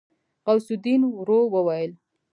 غوث 0.45 0.67
الدين 0.77 1.01
ورو 1.15 1.39
وويل. 1.53 1.91